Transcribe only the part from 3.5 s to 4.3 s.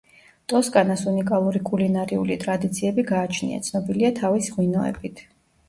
ცნობილია